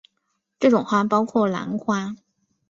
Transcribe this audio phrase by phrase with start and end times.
[0.59, 2.15] 这种花包括兰花。